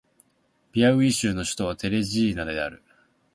[0.71, 2.81] ピアウイ州の州都はテレジーナである